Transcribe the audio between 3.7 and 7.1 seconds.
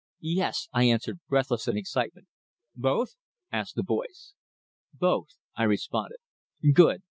the voice. "Both," I responded. "Good.